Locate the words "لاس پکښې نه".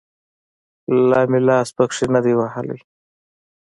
1.47-2.19